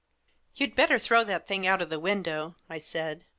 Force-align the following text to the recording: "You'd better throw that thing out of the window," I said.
"You'd 0.55 0.75
better 0.75 0.97
throw 0.97 1.23
that 1.25 1.45
thing 1.45 1.67
out 1.67 1.79
of 1.79 1.91
the 1.91 1.99
window," 1.99 2.55
I 2.67 2.79
said. 2.79 3.23